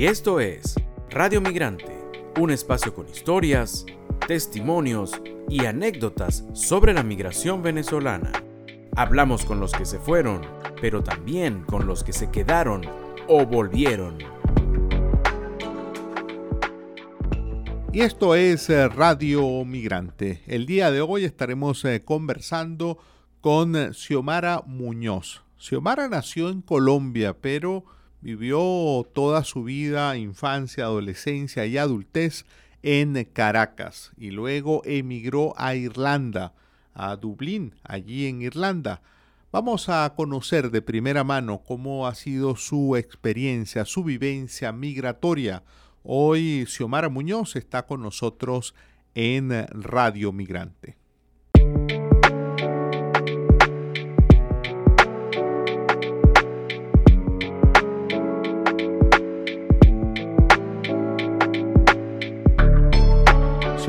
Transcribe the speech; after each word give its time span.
Y 0.00 0.06
esto 0.06 0.40
es 0.40 0.76
Radio 1.10 1.42
Migrante, 1.42 1.94
un 2.40 2.50
espacio 2.50 2.94
con 2.94 3.06
historias, 3.06 3.84
testimonios 4.26 5.20
y 5.46 5.66
anécdotas 5.66 6.42
sobre 6.54 6.94
la 6.94 7.02
migración 7.02 7.62
venezolana. 7.62 8.32
Hablamos 8.96 9.44
con 9.44 9.60
los 9.60 9.72
que 9.72 9.84
se 9.84 9.98
fueron, 9.98 10.40
pero 10.80 11.02
también 11.02 11.64
con 11.64 11.86
los 11.86 12.02
que 12.02 12.14
se 12.14 12.30
quedaron 12.30 12.80
o 13.28 13.44
volvieron. 13.44 14.16
Y 17.92 18.00
esto 18.00 18.34
es 18.34 18.70
eh, 18.70 18.88
Radio 18.88 19.66
Migrante. 19.66 20.42
El 20.46 20.64
día 20.64 20.90
de 20.90 21.02
hoy 21.02 21.26
estaremos 21.26 21.84
eh, 21.84 22.02
conversando 22.02 22.96
con 23.42 23.92
Xiomara 23.92 24.62
Muñoz. 24.64 25.42
Xiomara 25.58 26.08
nació 26.08 26.48
en 26.48 26.62
Colombia, 26.62 27.36
pero 27.38 27.84
vivió 28.20 29.06
toda 29.14 29.44
su 29.44 29.64
vida, 29.64 30.16
infancia, 30.16 30.84
adolescencia 30.84 31.66
y 31.66 31.78
adultez 31.78 32.44
en 32.82 33.24
Caracas 33.24 34.12
y 34.16 34.30
luego 34.30 34.82
emigró 34.84 35.54
a 35.56 35.74
Irlanda, 35.74 36.54
a 36.94 37.16
Dublín, 37.16 37.74
allí 37.82 38.26
en 38.26 38.42
Irlanda. 38.42 39.02
Vamos 39.52 39.88
a 39.88 40.12
conocer 40.16 40.70
de 40.70 40.82
primera 40.82 41.24
mano 41.24 41.62
cómo 41.66 42.06
ha 42.06 42.14
sido 42.14 42.56
su 42.56 42.96
experiencia, 42.96 43.84
su 43.84 44.04
vivencia 44.04 44.72
migratoria 44.72 45.62
Hoy 46.02 46.64
Xiomara 46.66 47.10
Muñoz 47.10 47.56
está 47.56 47.86
con 47.86 48.00
nosotros 48.00 48.74
en 49.14 49.66
Radio 49.68 50.32
Migrante. 50.32 50.99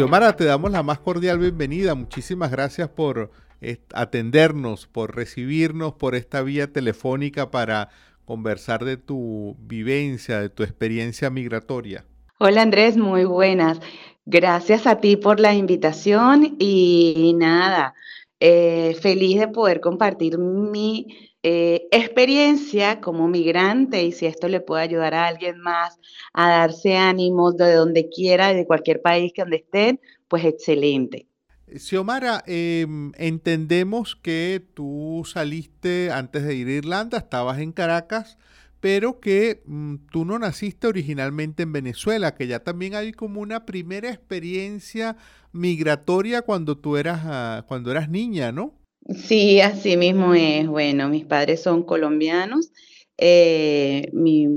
Xiomara, 0.01 0.35
te 0.35 0.45
damos 0.45 0.71
la 0.71 0.81
más 0.81 0.97
cordial 0.97 1.37
bienvenida. 1.37 1.93
Muchísimas 1.93 2.49
gracias 2.49 2.89
por 2.89 3.29
eh, 3.61 3.77
atendernos, 3.93 4.87
por 4.87 5.15
recibirnos 5.15 5.93
por 5.93 6.15
esta 6.15 6.41
vía 6.41 6.73
telefónica 6.73 7.51
para 7.51 7.89
conversar 8.25 8.83
de 8.83 8.97
tu 8.97 9.55
vivencia, 9.59 10.39
de 10.39 10.49
tu 10.49 10.63
experiencia 10.63 11.29
migratoria. 11.29 12.03
Hola 12.39 12.63
Andrés, 12.63 12.97
muy 12.97 13.25
buenas. 13.25 13.79
Gracias 14.25 14.87
a 14.87 14.95
ti 14.95 15.17
por 15.17 15.39
la 15.39 15.53
invitación 15.53 16.55
y, 16.57 17.35
nada, 17.37 17.93
eh, 18.43 18.97
feliz 18.99 19.39
de 19.39 19.47
poder 19.47 19.81
compartir 19.81 20.39
mi 20.39 21.31
eh, 21.43 21.87
experiencia 21.91 22.99
como 22.99 23.27
migrante 23.27 24.03
y 24.03 24.11
si 24.11 24.25
esto 24.25 24.47
le 24.47 24.61
puede 24.61 24.81
ayudar 24.81 25.13
a 25.13 25.27
alguien 25.27 25.59
más 25.59 25.99
a 26.33 26.49
darse 26.49 26.97
ánimos 26.97 27.55
de 27.55 27.73
donde 27.73 28.09
quiera, 28.09 28.51
de 28.51 28.65
cualquier 28.65 28.99
país 28.99 29.31
que 29.31 29.43
donde 29.43 29.57
estén, 29.57 29.99
pues 30.27 30.43
excelente. 30.43 31.27
Xiomara, 31.75 32.43
em, 32.47 33.11
entendemos 33.15 34.15
que 34.15 34.65
tú 34.73 35.21
saliste 35.25 36.09
antes 36.11 36.43
de 36.43 36.55
ir 36.55 36.67
a 36.67 36.71
Irlanda, 36.71 37.19
estabas 37.19 37.59
en 37.59 37.71
Caracas, 37.71 38.39
pero 38.81 39.19
que 39.19 39.61
mm, 39.65 39.95
tú 40.11 40.25
no 40.25 40.37
naciste 40.39 40.87
originalmente 40.87 41.63
en 41.63 41.71
Venezuela, 41.71 42.35
que 42.35 42.47
ya 42.47 42.59
también 42.59 42.95
hay 42.95 43.13
como 43.13 43.39
una 43.39 43.65
primera 43.65 44.09
experiencia 44.09 45.15
migratoria 45.53 46.41
cuando 46.41 46.77
tú 46.77 46.97
eras, 46.97 47.21
ah, 47.23 47.65
cuando 47.67 47.91
eras 47.91 48.09
niña, 48.09 48.51
¿no? 48.51 48.73
Sí, 49.15 49.61
así 49.61 49.97
mismo 49.97 50.33
es. 50.33 50.67
Bueno, 50.67 51.09
mis 51.09 51.25
padres 51.25 51.61
son 51.61 51.83
colombianos. 51.83 52.71
Eh, 53.17 54.09
mi, 54.13 54.47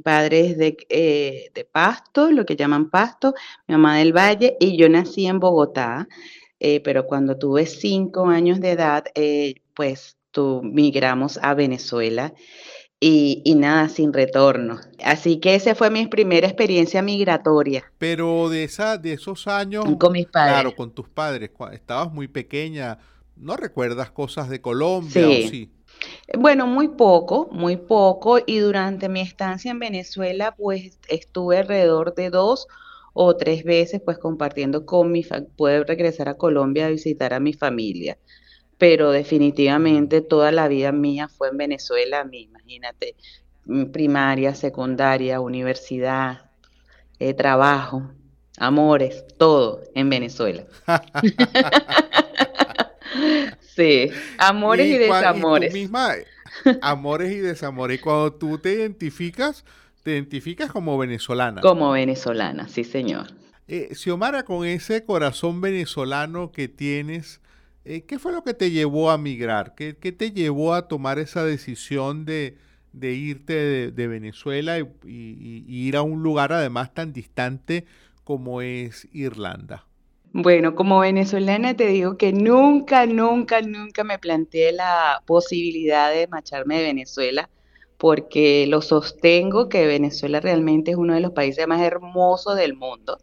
padre 0.00 0.46
es 0.46 0.58
de, 0.58 0.76
eh, 0.88 1.50
de 1.52 1.64
Pasto, 1.64 2.30
lo 2.30 2.46
que 2.46 2.54
llaman 2.54 2.88
Pasto, 2.88 3.34
mi 3.66 3.72
mamá 3.74 3.98
del 3.98 4.12
Valle, 4.12 4.56
y 4.60 4.76
yo 4.76 4.88
nací 4.88 5.26
en 5.26 5.40
Bogotá. 5.40 6.06
Eh, 6.60 6.80
pero 6.80 7.06
cuando 7.06 7.36
tuve 7.36 7.66
cinco 7.66 8.26
años 8.26 8.60
de 8.60 8.70
edad, 8.72 9.04
eh, 9.14 9.56
pues 9.74 10.16
tu, 10.30 10.62
migramos 10.62 11.38
a 11.42 11.54
Venezuela 11.54 12.32
y, 12.98 13.54
nada, 13.56 13.88
sin 13.88 14.12
retorno. 14.12 14.80
Así 15.04 15.38
que 15.38 15.54
esa 15.54 15.74
fue 15.74 15.90
mi 15.90 16.06
primera 16.06 16.46
experiencia 16.46 17.02
migratoria. 17.02 17.84
Pero 17.98 18.48
de, 18.48 18.64
esa, 18.64 18.96
de 18.96 19.12
esos 19.12 19.46
años, 19.46 19.84
con 19.98 20.12
mis 20.12 20.26
padres. 20.26 20.54
Claro, 20.54 20.74
con 20.74 20.90
tus 20.90 21.08
padres, 21.08 21.50
estabas 21.72 22.12
muy 22.12 22.28
pequeña, 22.28 22.98
¿no 23.36 23.56
recuerdas 23.56 24.10
cosas 24.10 24.48
de 24.48 24.60
Colombia 24.60 25.10
sí. 25.10 25.48
sí? 25.48 25.70
Bueno, 26.38 26.66
muy 26.66 26.88
poco, 26.88 27.48
muy 27.52 27.76
poco. 27.76 28.38
Y 28.44 28.58
durante 28.58 29.08
mi 29.08 29.20
estancia 29.20 29.70
en 29.70 29.78
Venezuela, 29.78 30.54
pues 30.56 30.98
estuve 31.08 31.58
alrededor 31.58 32.14
de 32.14 32.30
dos 32.30 32.66
o 33.18 33.34
tres 33.34 33.64
veces 33.64 34.02
pues 34.04 34.18
compartiendo 34.18 34.84
con 34.84 35.10
mi 35.10 35.24
puedo 35.56 35.84
regresar 35.84 36.28
a 36.28 36.34
Colombia 36.34 36.86
a 36.86 36.90
visitar 36.90 37.32
a 37.32 37.40
mi 37.40 37.54
familia. 37.54 38.18
Pero 38.78 39.10
definitivamente 39.10 40.20
toda 40.20 40.52
la 40.52 40.68
vida 40.68 40.92
mía 40.92 41.28
fue 41.28 41.48
en 41.48 41.56
Venezuela, 41.56 42.24
mí, 42.24 42.42
imagínate, 42.42 43.16
mm, 43.64 43.86
primaria, 43.86 44.54
secundaria, 44.54 45.40
universidad, 45.40 46.50
eh, 47.18 47.32
trabajo, 47.32 48.10
amores, 48.58 49.24
todo 49.38 49.80
en 49.94 50.10
Venezuela. 50.10 50.66
sí, 53.60 54.10
amores 54.38 54.86
y, 54.86 54.98
desamores. 54.98 55.74
amores 56.82 57.32
y 57.32 57.38
desamores. 57.38 57.98
Y 57.98 58.02
cuando 58.02 58.34
tú 58.34 58.58
te 58.58 58.74
identificas, 58.74 59.64
te 60.02 60.12
identificas 60.12 60.70
como 60.70 60.98
venezolana. 60.98 61.62
Como 61.62 61.92
venezolana, 61.92 62.68
sí, 62.68 62.84
señor. 62.84 63.28
Eh, 63.68 63.94
Xiomara, 63.94 64.44
con 64.44 64.64
ese 64.64 65.04
corazón 65.04 65.60
venezolano 65.60 66.52
que 66.52 66.68
tienes, 66.68 67.40
eh, 67.86 68.04
¿qué 68.06 68.18
fue 68.18 68.32
lo 68.32 68.42
que 68.42 68.54
te 68.54 68.70
llevó 68.70 69.10
a 69.10 69.18
migrar? 69.18 69.74
¿Qué, 69.74 69.94
te 69.94 70.32
llevó 70.32 70.74
a 70.74 70.88
tomar 70.88 71.18
esa 71.18 71.44
decisión 71.44 72.24
de, 72.24 72.56
irte 72.92 73.90
de, 73.92 74.06
Venezuela 74.08 74.78
y, 74.78 75.64
ir 75.68 75.96
a 75.96 76.02
un 76.02 76.22
lugar 76.22 76.52
además 76.52 76.92
tan 76.92 77.12
distante 77.12 77.86
como 78.24 78.60
es 78.60 79.08
Irlanda? 79.12 79.86
Bueno, 80.32 80.74
como 80.74 80.98
venezolana 80.98 81.74
te 81.74 81.86
digo 81.86 82.18
que 82.18 82.32
nunca, 82.32 83.06
nunca, 83.06 83.62
nunca 83.62 84.04
me 84.04 84.18
planteé 84.18 84.72
la 84.72 85.22
posibilidad 85.24 86.12
de 86.12 86.26
marcharme 86.26 86.78
de 86.78 86.84
Venezuela 86.84 87.48
porque 87.96 88.66
lo 88.66 88.82
sostengo 88.82 89.68
que 89.68 89.86
Venezuela 89.86 90.40
realmente 90.40 90.90
es 90.90 90.96
uno 90.96 91.14
de 91.14 91.20
los 91.20 91.32
países 91.32 91.66
más 91.66 91.80
hermosos 91.80 92.56
del 92.56 92.74
mundo. 92.74 93.18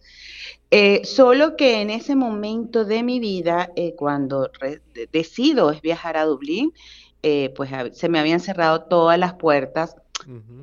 Eh, 0.76 1.06
solo 1.06 1.56
que 1.56 1.82
en 1.82 1.92
ese 1.92 2.16
momento 2.16 2.84
de 2.84 3.04
mi 3.04 3.20
vida, 3.20 3.70
eh, 3.76 3.94
cuando 3.96 4.50
decido 5.12 5.70
es 5.70 5.84
viajar 5.84 6.18
a 6.18 6.26
Dublín, 6.26 6.74
eh, 7.22 7.54
pues 7.56 7.70
se 7.92 8.10
me 8.10 8.18
habían 8.18 8.40
cerrado 8.40 8.86
todas 8.86 9.20
las 9.20 9.36
puertas. 9.36 9.96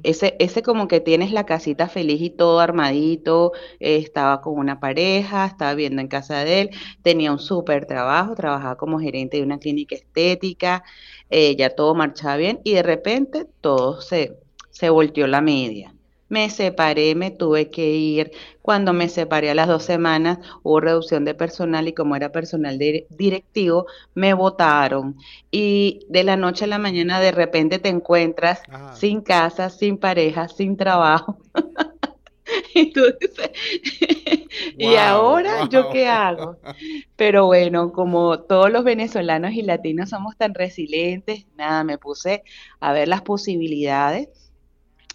ese, 0.03 0.35
ese 0.41 0.63
como 0.63 0.89
que 0.89 1.01
tienes 1.01 1.31
la 1.33 1.47
casita 1.47 1.89
feliz 1.89 2.21
y 2.23 2.31
todo 2.31 2.59
armadito, 2.59 3.53
estaba 3.79 4.41
con 4.41 4.55
una 4.59 4.81
pareja, 4.81 5.47
estaba 5.47 5.75
viendo 5.75 6.01
en 6.03 6.09
casa 6.09 6.45
de 6.45 6.63
él, 6.63 6.71
tenía 7.03 7.31
un 7.31 7.39
súper 7.39 7.87
trabajo, 7.87 8.35
trabajaba 8.35 8.77
como 8.77 8.99
gerente 8.99 9.37
de 9.37 9.45
una 9.45 9.59
clínica 9.61 9.95
estética, 9.95 10.83
eh, 11.31 11.55
ya 11.57 11.71
todo 11.71 11.95
marchaba 11.95 12.37
bien 12.37 12.61
y 12.65 12.73
de 12.75 12.83
repente 12.83 13.47
todo 13.61 14.01
se, 14.01 14.37
se 14.71 14.91
volteó 14.91 15.27
la 15.29 15.41
media. 15.41 15.95
Me 16.31 16.49
separé, 16.49 17.15
me 17.17 17.33
tuve 17.33 17.71
que 17.71 17.91
ir. 17.91 18.31
Cuando 18.63 18.93
me 18.93 19.09
separé 19.09 19.51
a 19.51 19.55
las 19.55 19.67
dos 19.67 19.83
semanas 19.83 20.39
hubo 20.63 20.81
reducción 20.81 21.25
de 21.25 21.35
personal 21.35 21.89
y 21.89 21.93
como 21.93 22.15
era 22.15 22.31
personal 22.31 22.79
directivo, 22.79 23.87
me 24.15 24.33
votaron. 24.33 25.17
Y 25.51 26.07
de 26.09 26.23
la 26.23 26.37
noche 26.37 26.65
a 26.65 26.69
la 26.69 26.79
mañana 26.79 27.21
de 27.21 27.33
repente 27.33 27.81
te 27.81 27.89
encuentras 27.89 28.63
sin 28.95 29.23
casa, 29.23 29.71
sin 29.71 29.99
pareja, 29.99 30.49
sin 30.49 30.77
trabajo. 30.77 31.37
y 32.75 32.93
tú 32.93 33.03
dices, 33.21 33.51
¿y 34.79 34.95
ahora 34.95 35.69
yo 35.69 35.91
qué 35.91 36.07
hago? 36.07 36.59
Pero 37.17 37.47
bueno, 37.47 37.91
como 37.91 38.39
todos 38.41 38.71
los 38.71 38.85
venezolanos 38.85 39.53
y 39.53 39.63
latinos 39.63 40.11
somos 40.11 40.37
tan 40.37 40.55
resilientes, 40.55 41.47
nada, 41.57 41.83
me 41.83 41.99
puse 41.99 42.45
a 42.79 42.93
ver 42.93 43.09
las 43.09 43.23
posibilidades 43.23 44.50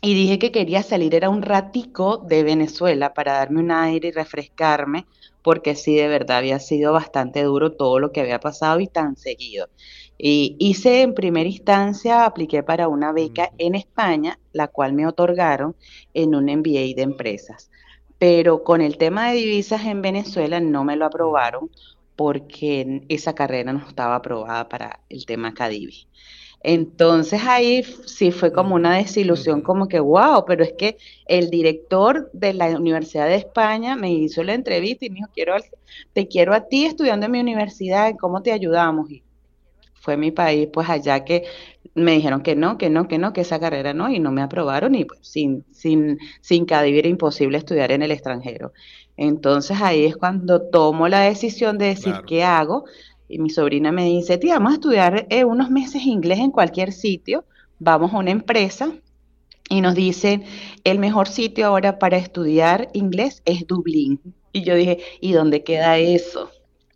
y 0.06 0.13
dije 0.13 0.38
que 0.38 0.52
quería 0.52 0.84
salir, 0.84 1.16
era 1.16 1.30
un 1.30 1.42
ratico 1.42 2.18
de 2.18 2.44
Venezuela 2.44 3.16
para 3.16 3.34
darme 3.34 3.60
un 3.60 3.72
aire 3.72 4.10
y 4.10 4.12
refrescarme, 4.12 5.07
porque 5.42 5.74
sí, 5.74 5.96
de 5.96 6.07
verdad 6.07 6.38
había 6.38 6.60
sido 6.60 6.94
bastante 6.94 7.42
duro 7.42 7.72
todo 7.72 7.98
lo 7.98 8.12
que 8.12 8.22
había 8.22 8.40
pasado 8.40 8.80
y 8.80 8.86
tan 8.86 9.18
seguido. 9.18 9.68
Y 10.16 10.57
hice 10.60 11.02
en 11.02 11.16
primera 11.16 11.50
instancia, 11.50 12.25
apliqué 12.25 12.62
para 12.62 12.88
una 12.88 13.13
beca 13.13 13.50
en 13.57 13.74
España, 13.74 14.38
la 14.54 14.68
cual 14.68 14.94
me 14.94 15.07
otorgaron 15.07 15.75
en 16.13 16.36
un 16.36 16.46
MBA 16.46 16.94
de 16.96 17.02
empresas. 17.02 17.72
Pero 18.19 18.63
con 18.63 18.81
el 18.81 19.00
tema 19.00 19.31
de 19.31 19.38
divisas 19.38 19.86
en 19.86 20.04
Venezuela 20.04 20.60
no 20.60 20.84
me 20.84 20.98
lo 20.98 21.07
aprobaron 21.07 21.72
porque 22.16 23.02
esa 23.10 23.34
carrera 23.34 23.74
no 23.74 23.88
estaba 23.88 24.18
aprobada 24.18 24.69
para 24.69 25.00
el 25.10 25.25
tema 25.25 25.56
Cadivi. 25.56 26.07
Entonces 26.67 27.41
ahí 27.45 27.83
sí 28.07 28.31
fue 28.31 28.51
como 28.51 28.73
una 28.73 28.97
desilusión, 28.97 29.62
como 29.62 29.88
que, 29.88 30.00
wow, 30.00 30.45
pero 30.47 30.63
es 30.63 30.73
que 30.73 30.97
el 31.27 31.51
director 31.51 32.31
de 32.33 32.56
la 32.56 32.69
Universidad 32.69 33.27
de 33.27 33.35
España 33.35 33.95
me 33.95 34.12
hizo 34.12 34.41
la 34.44 34.56
entrevista 34.56 35.06
y 35.06 35.12
me 35.12 35.17
dijo, 35.17 35.29
quiero, 35.31 35.53
te 36.13 36.27
quiero 36.27 36.56
a 36.56 36.62
ti 36.62 36.85
estudiando 36.85 37.27
en 37.27 37.33
mi 37.33 37.39
universidad, 37.39 38.15
¿cómo 38.19 38.41
te 38.41 38.51
ayudamos? 38.51 39.12
Y 39.12 39.21
fue 39.94 40.17
mi 40.17 40.31
país, 40.31 40.67
pues 40.73 40.89
allá 40.89 41.23
que 41.23 41.44
me 41.94 42.13
dijeron 42.13 42.41
que 42.41 42.56
no, 42.56 42.79
que 42.79 42.89
no, 42.89 43.07
que 43.07 43.19
no, 43.19 43.31
que 43.31 43.41
esa 43.41 43.59
carrera 43.59 43.94
no, 43.94 44.09
y 44.09 44.18
no 44.18 44.31
me 44.31 44.41
aprobaron 44.41 44.95
y 44.95 45.06
pues 45.06 45.19
sin, 45.21 45.63
sin, 45.71 46.18
sin 46.41 46.65
era 46.68 47.07
imposible 47.07 47.59
estudiar 47.59 47.91
en 47.91 48.01
el 48.01 48.09
extranjero. 48.09 48.73
Entonces 49.18 49.79
ahí 49.83 50.06
es 50.06 50.18
cuando 50.18 50.63
tomo 50.63 51.07
la 51.09 51.21
decisión 51.21 51.77
de 51.77 51.85
decir 51.85 52.15
qué 52.25 52.44
hago 52.44 52.85
y 53.27 53.39
mi 53.39 53.50
sobrina 53.50 53.92
me 53.92 54.06
dice, 54.06 54.38
tía, 54.38 54.56
vamos 54.56 54.72
a 54.72 54.75
estudiar 54.75 55.27
eh, 55.30 55.44
unos 55.44 55.72
meses 55.72 56.06
inglés 56.06 56.39
en 56.39 56.51
cualquier 56.51 56.92
sitio, 56.92 57.45
vamos 57.80 58.13
a 58.13 58.18
una 58.18 58.31
empresa 58.31 58.92
y 59.69 59.81
nos 59.81 59.95
dicen, 59.95 60.44
el 60.83 61.00
mejor 61.00 61.27
sitio 61.27 61.66
ahora 61.66 61.98
para 61.98 62.18
estudiar 62.18 62.89
inglés 62.94 63.42
es 63.45 63.66
Dublín. 63.66 64.22
Y 64.51 64.63
yo 64.63 64.75
dije, 64.75 65.00
¿y 65.22 65.33
dónde 65.33 65.63
queda 65.63 65.98
eso? 65.98 66.51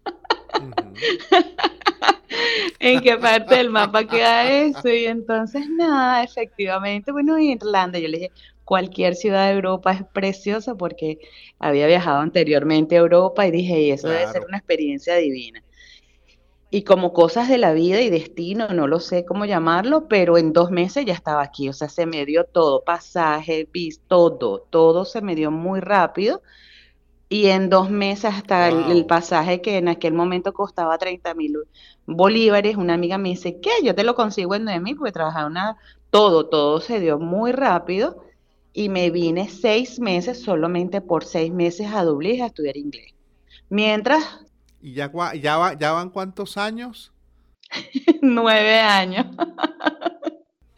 ¿En 2.80 3.02
qué 3.02 3.18
parte 3.18 3.56
del 3.56 3.72
mapa 3.72 4.08
queda 4.08 4.50
eso? 4.50 4.88
Y 4.88 5.06
entonces, 5.06 5.68
nada, 5.70 6.24
efectivamente, 6.24 7.12
bueno, 7.12 7.38
Irlanda, 7.40 8.00
yo 8.00 8.08
le 8.08 8.20
dije, 8.20 8.32
cualquier 8.64 9.16
ciudad 9.16 9.48
de 9.48 9.56
Europa 9.56 9.92
es 9.92 10.04
preciosa 10.04 10.76
porque 10.76 11.18
había 11.58 11.88
viajado 11.88 12.20
anteriormente 12.20 12.96
a 12.96 13.00
Europa 13.00 13.48
y 13.48 13.52
dije, 13.52 13.82
y 13.82 13.92
eso 13.92 14.08
debe 14.08 14.32
ser 14.32 14.46
una 14.48 14.58
experiencia 14.58 15.16
divina 15.16 15.62
y 16.72 16.84
como 16.84 17.14
cosas 17.14 17.50
de 17.50 17.58
la 17.58 17.74
vida 17.74 18.02
y 18.02 18.10
destino, 18.10 18.68
no 18.70 18.88
lo 18.88 19.00
sé 19.00 19.26
cómo 19.26 19.46
llamarlo, 19.46 20.08
pero 20.08 20.38
en 20.38 20.54
dos 20.54 20.70
meses 20.70 21.06
ya 21.06 21.14
estaba 21.14 21.42
aquí, 21.42 21.68
o 21.68 21.74
sea, 21.74 21.90
se 21.90 22.06
me 22.06 22.26
dio 22.26 22.44
todo, 22.46 22.84
pasaje, 22.84 23.68
bis, 23.72 24.02
todo, 24.08 24.68
todo 24.70 25.06
se 25.06 25.22
me 25.22 25.36
dio 25.36 25.52
muy 25.52 25.80
rápido. 25.80 26.42
Y 27.32 27.48
en 27.48 27.70
dos 27.70 27.92
meses 27.92 28.34
hasta 28.34 28.70
el, 28.70 29.06
pasaje 29.06 29.62
que 29.62 29.78
en 29.78 29.88
aquel 29.88 30.14
momento 30.14 30.52
costaba 30.52 30.98
30 30.98 31.36
mil 31.36 31.58
bolívares, 32.08 32.76
una 32.76 32.96
amiga 32.96 33.20
me 33.20 33.30
dice, 33.30 33.60
¿qué? 33.62 33.70
Yo 33.84 33.94
te 33.94 34.04
lo 34.04 34.16
consigo 34.16 34.56
en 34.56 34.64
9 34.64 34.80
mil 34.80 34.98
porque 34.98 35.12
trabajaba 35.12 35.46
una, 35.46 35.78
todo, 36.10 36.48
todo 36.48 36.82
se 36.82 37.00
dio 37.00 37.20
muy 37.20 37.52
rápido 37.52 38.24
y 38.74 38.90
me 38.90 39.12
vine 39.12 39.48
seis 39.50 40.00
meses, 40.00 40.42
solamente 40.42 41.02
por 41.02 41.24
seis 41.24 41.54
meses 41.54 41.88
a 41.94 42.04
Dublín 42.04 42.42
a 42.42 42.48
estudiar 42.48 42.78
inglés. 42.78 43.14
Mientras 43.70 44.24
¿Y 44.82 44.94
ya, 44.94 45.12
ya, 45.36 45.78
ya 45.78 45.92
van 45.92 46.10
cuántos 46.10 46.58
años? 46.58 47.12
Nueve 48.22 48.80
años. 48.80 49.26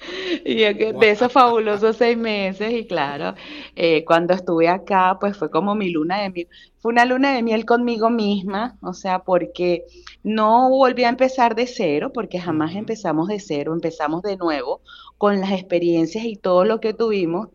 y 0.45 0.55
de 0.55 1.09
esos 1.09 1.31
fabulosos 1.31 1.97
seis 1.97 2.17
meses, 2.17 2.71
y 2.73 2.87
claro, 2.87 3.35
eh, 3.75 4.03
cuando 4.05 4.33
estuve 4.33 4.67
acá, 4.67 5.17
pues 5.19 5.37
fue 5.37 5.51
como 5.51 5.75
mi 5.75 5.91
luna 5.91 6.21
de 6.21 6.29
miel, 6.29 6.47
fue 6.79 6.91
una 6.91 7.05
luna 7.05 7.33
de 7.35 7.43
miel 7.43 7.65
conmigo 7.65 8.09
misma, 8.09 8.77
o 8.81 8.93
sea, 8.93 9.19
porque 9.19 9.85
no 10.23 10.69
volví 10.69 11.03
a 11.03 11.09
empezar 11.09 11.55
de 11.55 11.67
cero, 11.67 12.11
porque 12.13 12.39
jamás 12.39 12.75
empezamos 12.75 13.27
de 13.27 13.39
cero, 13.39 13.73
empezamos 13.73 14.23
de 14.23 14.37
nuevo 14.37 14.81
con 15.17 15.39
las 15.39 15.51
experiencias 15.51 16.25
y 16.25 16.35
todo 16.35 16.65
lo 16.65 16.79
que 16.79 16.93
tuvimos, 16.93 17.49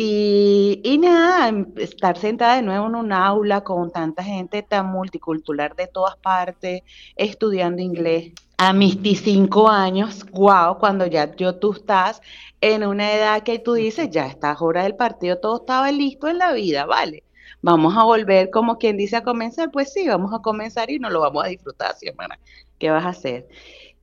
y, 0.00 0.96
nada, 0.98 1.48
em, 1.48 1.66
estar 1.76 2.16
sentada 2.16 2.54
de 2.54 2.62
nuevo 2.62 2.86
en 2.86 2.94
un 2.94 3.12
aula 3.12 3.62
con 3.62 3.90
tanta 3.90 4.22
gente 4.22 4.62
tan 4.62 4.86
multicultural 4.86 5.72
de 5.76 5.88
todas 5.88 6.16
partes, 6.18 6.82
estudiando 7.16 7.82
inglés. 7.82 8.32
A 8.58 8.72
mis 8.72 8.94
25 8.94 9.68
años, 9.68 10.24
wow, 10.30 10.78
cuando 10.78 11.04
ya 11.06 11.34
yo, 11.34 11.56
tú 11.56 11.72
estás 11.72 12.22
en 12.60 12.86
una 12.86 13.12
edad 13.12 13.42
que 13.42 13.58
tú 13.58 13.72
dices, 13.74 14.08
ya 14.10 14.28
estás 14.28 14.62
hora 14.62 14.84
del 14.84 14.94
partido, 14.94 15.38
todo 15.38 15.56
estaba 15.62 15.90
listo 15.90 16.28
en 16.28 16.38
la 16.38 16.52
vida, 16.52 16.86
¿vale? 16.86 17.24
Vamos 17.60 17.96
a 17.96 18.04
volver 18.04 18.50
como 18.50 18.78
quien 18.78 18.96
dice 18.96 19.16
a 19.16 19.24
comenzar, 19.24 19.72
pues 19.72 19.92
sí, 19.92 20.06
vamos 20.06 20.32
a 20.32 20.42
comenzar 20.42 20.90
y 20.90 21.00
no 21.00 21.10
lo 21.10 21.22
vamos 21.22 21.44
a 21.44 21.48
disfrutar, 21.48 21.96
sí, 21.96 22.06
hermana. 22.06 22.38
¿Qué 22.78 22.90
vas 22.90 23.04
a 23.04 23.08
hacer? 23.08 23.48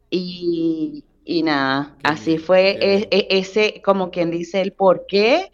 Y, 0.10 1.06
nada, 1.44 1.96
así 2.04 2.38
fue 2.38 2.72
e, 2.82 3.08
e, 3.12 3.28
ese, 3.30 3.82
como 3.82 4.12
quien 4.12 4.30
dice, 4.30 4.60
el 4.62 4.74
por 4.74 5.06
qué 5.08 5.52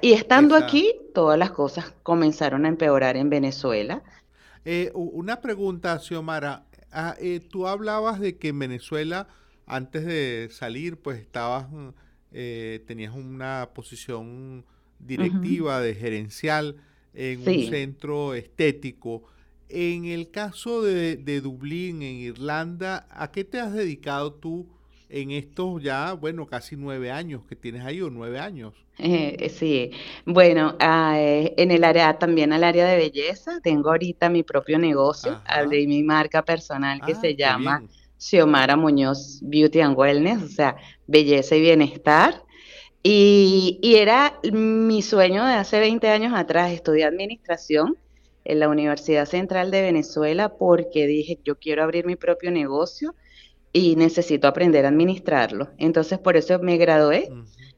y 0.00 0.12
estando 0.12 0.54
aquí, 0.54 0.94
todas 1.14 1.38
las 1.38 1.50
cosas 1.50 1.92
comenzaron 2.02 2.64
a 2.64 2.68
empeorar 2.68 3.16
en 3.16 3.28
Venezuela. 3.28 4.02
Eh, 4.64 4.90
una 4.94 5.40
pregunta, 5.40 5.98
Xiomara. 5.98 6.64
Ah, 6.90 7.14
eh, 7.20 7.40
tú 7.40 7.66
hablabas 7.66 8.18
de 8.20 8.36
que 8.36 8.48
en 8.48 8.58
Venezuela, 8.58 9.28
antes 9.66 10.06
de 10.06 10.48
salir, 10.50 10.96
pues 10.96 11.20
estabas, 11.20 11.70
mm, 11.70 11.88
eh, 12.32 12.82
tenías 12.86 13.14
una 13.14 13.70
posición 13.74 14.64
directiva, 14.98 15.80
de 15.80 15.94
gerencial, 15.94 16.76
en 17.12 17.40
un 17.40 17.70
centro 17.70 18.34
estético. 18.34 19.24
En 19.68 20.06
el 20.06 20.30
caso 20.30 20.82
de, 20.82 21.16
de 21.16 21.40
Dublín, 21.40 22.02
en 22.02 22.16
Irlanda, 22.16 23.06
¿a 23.10 23.30
qué 23.30 23.44
te 23.44 23.60
has 23.60 23.72
dedicado 23.72 24.32
tú 24.32 24.66
en 25.08 25.30
estos 25.30 25.82
ya, 25.82 26.12
bueno, 26.12 26.46
casi 26.46 26.76
nueve 26.76 27.10
años 27.10 27.42
que 27.48 27.56
tienes 27.56 27.84
ahí 27.84 28.00
o 28.00 28.10
nueve 28.10 28.38
años? 28.38 28.74
Eh, 28.98 29.50
sí, 29.50 29.90
bueno, 30.24 30.74
ah, 30.80 31.16
eh, 31.18 31.54
en 31.56 31.70
el 31.70 31.84
área, 31.84 32.18
también 32.18 32.52
al 32.52 32.64
área 32.64 32.86
de 32.86 32.96
belleza, 32.96 33.60
tengo 33.62 33.90
ahorita 33.90 34.30
mi 34.30 34.42
propio 34.42 34.78
negocio, 34.78 35.40
abrí 35.44 35.86
mi 35.86 36.02
marca 36.02 36.42
personal 36.42 37.00
que 37.04 37.12
ah, 37.12 37.20
se 37.20 37.36
llama 37.36 37.82
Xiomara 38.18 38.76
Muñoz 38.76 39.40
Beauty 39.42 39.80
and 39.80 39.98
Wellness, 39.98 40.42
o 40.42 40.48
sea, 40.48 40.76
belleza 41.06 41.56
y 41.56 41.60
bienestar. 41.60 42.42
Y, 43.02 43.78
y 43.82 43.96
era 43.96 44.40
mi 44.52 45.02
sueño 45.02 45.44
de 45.44 45.54
hace 45.54 45.78
20 45.78 46.08
años 46.08 46.32
atrás, 46.34 46.72
estudié 46.72 47.04
administración 47.04 47.96
en 48.44 48.60
la 48.60 48.68
Universidad 48.68 49.26
Central 49.26 49.70
de 49.70 49.82
Venezuela 49.82 50.48
porque 50.56 51.06
dije, 51.06 51.38
yo 51.44 51.56
quiero 51.58 51.82
abrir 51.82 52.06
mi 52.06 52.16
propio 52.16 52.50
negocio 52.50 53.14
y 53.76 53.94
necesito 53.94 54.48
aprender 54.48 54.86
a 54.86 54.88
administrarlo. 54.88 55.68
Entonces, 55.76 56.18
por 56.18 56.38
eso 56.38 56.58
me 56.60 56.78
gradué 56.78 57.28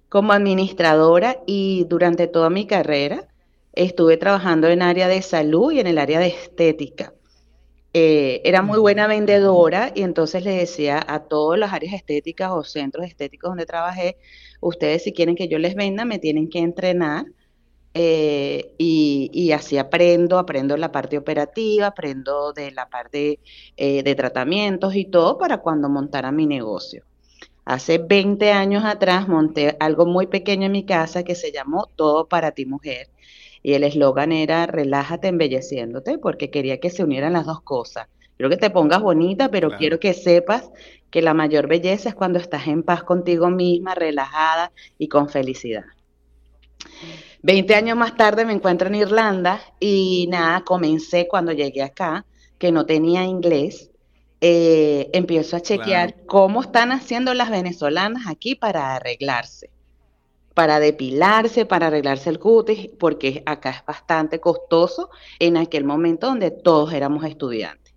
como 0.09 0.33
administradora 0.33 1.41
y 1.45 1.87
durante 1.89 2.29
toda 2.29 2.51
mi 2.51 2.69
carrera 2.69 3.27
estuve 3.73 4.17
trabajando 4.17 4.69
en 4.69 4.81
área 4.81 5.09
de 5.09 5.23
salud 5.23 5.73
y 5.73 5.81
en 5.81 5.89
el 5.89 5.99
área 5.99 6.21
de 6.21 6.29
estética. 6.29 7.15
Eh, 7.95 8.43
era 8.45 8.63
muy 8.63 8.79
buena 8.79 9.09
vendedora 9.09 9.91
y 9.93 10.03
entonces 10.03 10.45
le 10.45 10.53
decía 10.53 11.05
a 11.05 11.25
todas 11.25 11.59
las 11.59 11.73
áreas 11.73 11.95
estéticas 11.95 12.53
o 12.53 12.63
centros 12.63 13.05
estéticos 13.05 13.51
donde 13.51 13.67
trabajé, 13.67 14.19
ustedes 14.61 15.03
si 15.03 15.13
quieren 15.13 15.35
que 15.35 15.49
yo 15.49 15.59
les 15.59 15.75
venda 15.75 16.05
me 16.05 16.21
tienen 16.21 16.49
que 16.49 16.61
entrenar 16.61 17.27
eh, 18.01 18.75
y, 18.79 19.51
así 19.51 19.77
aprendo, 19.77 20.39
aprendo 20.39 20.77
la 20.77 20.93
parte 20.93 21.19
operativa, 21.19 21.89
aprendo 21.89 22.53
de 22.53 22.71
la 22.71 22.89
parte 22.89 23.41
eh, 23.77 24.05
de 24.05 24.15
tratamientos 24.15 24.95
y 24.95 25.07
todo 25.07 25.37
para 25.37 25.59
cuando 25.59 25.89
montara 25.89 26.31
mi 26.31 26.47
negocio. 26.47 27.03
Hace 27.65 27.99
20 27.99 28.53
años 28.53 28.85
atrás 28.85 29.27
monté 29.27 29.77
algo 29.81 30.07
muy 30.07 30.29
pequeño 30.29 30.67
en 30.67 30.73
mi 30.73 30.85
casa 30.85 31.25
que 31.25 31.35
se 31.35 31.51
llamó 31.51 31.89
Todo 31.97 32.29
para 32.29 32.53
ti 32.53 32.67
mujer. 32.67 33.09
Y 33.65 33.73
el 33.73 33.83
eslogan 33.83 34.31
era 34.31 34.67
relájate 34.67 35.27
embelleciéndote 35.27 36.19
porque 36.19 36.51
quería 36.51 36.79
que 36.79 36.91
se 36.91 37.03
unieran 37.03 37.33
las 37.33 37.47
dos 37.47 37.63
cosas. 37.63 38.07
Quiero 38.37 38.49
que 38.49 38.59
te 38.59 38.71
pongas 38.71 39.03
bonita, 39.03 39.51
pero 39.51 39.77
quiero 39.77 39.99
que 39.99 40.15
sepas 40.15 40.71
que 41.11 41.21
la 41.21 41.35
mayor 41.35 41.67
belleza 41.67 42.11
es 42.11 42.15
cuando 42.15 42.39
estás 42.39 42.69
en 42.69 42.85
paz 42.85 43.03
contigo 43.03 43.51
misma, 43.51 43.97
relajada 43.97 44.71
y 44.99 45.09
con 45.09 45.29
felicidad. 45.29 45.85
Veinte 47.43 47.75
años 47.75 47.97
más 47.97 48.17
tarde 48.17 48.45
me 48.45 48.53
encuentro 48.53 48.89
en 48.89 48.97
Irlanda 48.97 49.61
y 49.79 50.27
nada, 50.29 50.63
comencé 50.63 51.29
cuando 51.29 51.53
llegué 51.53 51.83
acá, 51.83 52.27
que 52.59 52.73
no 52.73 52.85
tenía 52.85 53.25
inglés, 53.25 53.91
eh, 54.41 55.11
empiezo 55.13 55.57
a 55.57 55.61
chequear 55.61 56.27
cómo 56.27 56.63
están 56.63 56.91
haciendo 56.93 57.35
las 57.35 57.51
venezolanas 57.51 58.27
aquí 58.27 58.57
para 58.57 58.97
arreglarse, 58.97 59.71
para 60.55 60.81
depilarse, 60.81 61.65
para 61.65 61.87
arreglarse 61.89 62.31
el 62.31 62.41
cutis, 62.41 62.89
porque 62.99 63.43
acá 63.47 63.71
es 63.71 63.85
bastante 63.85 64.41
costoso 64.41 65.11
en 65.39 65.57
aquel 65.57 65.85
momento 65.85 66.27
donde 66.27 66.51
todos 66.51 66.93
éramos 66.93 67.25
estudiantes. 67.25 67.95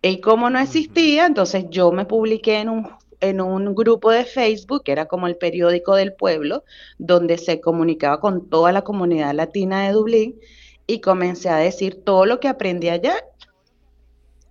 Y 0.00 0.20
como 0.20 0.50
no 0.50 0.58
existía, 0.58 1.26
entonces 1.26 1.66
yo 1.70 1.92
me 1.92 2.06
publiqué 2.06 2.60
en 2.60 2.70
un, 2.70 2.88
en 3.22 3.40
un 3.40 3.74
grupo 3.74 4.10
de 4.10 4.26
Facebook, 4.26 4.82
que 4.84 4.92
era 4.92 5.06
como 5.06 5.26
el 5.26 5.36
periódico 5.36 5.94
del 5.94 6.12
pueblo, 6.12 6.64
donde 6.98 7.38
se 7.38 7.60
comunicaba 7.60 8.20
con 8.20 8.50
toda 8.50 8.72
la 8.72 8.82
comunidad 8.82 9.34
latina 9.34 9.86
de 9.86 9.92
Dublín, 9.92 10.40
y 10.86 11.00
comencé 11.00 11.48
a 11.48 11.56
decir 11.56 12.04
todo 12.04 12.26
lo 12.26 12.40
que 12.40 12.48
aprendí 12.48 12.90
allá 12.90 13.14